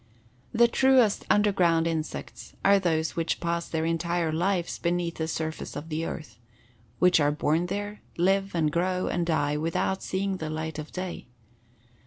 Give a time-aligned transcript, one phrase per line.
[0.51, 5.89] The truest underground insects are those which pass their entire lives beneath the surface of
[5.89, 6.39] the earth;
[6.97, 11.27] which are born there, live and grow and die without seeing the light of day.